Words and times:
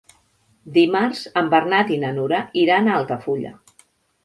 Dimarts 0.77 1.21
en 1.43 1.51
Bernat 1.51 1.93
i 1.97 2.01
na 2.05 2.11
Nura 2.17 2.41
iran 2.65 2.89
a 2.95 2.99
Altafulla. 3.03 3.55